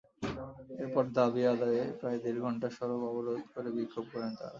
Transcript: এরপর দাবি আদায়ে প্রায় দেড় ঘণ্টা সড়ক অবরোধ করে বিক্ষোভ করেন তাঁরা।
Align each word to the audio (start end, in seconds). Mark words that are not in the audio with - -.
এরপর 0.79 1.03
দাবি 1.17 1.41
আদায়ে 1.51 1.83
প্রায় 1.99 2.17
দেড় 2.23 2.39
ঘণ্টা 2.45 2.67
সড়ক 2.77 3.01
অবরোধ 3.09 3.41
করে 3.53 3.69
বিক্ষোভ 3.77 4.05
করেন 4.13 4.31
তাঁরা। 4.37 4.49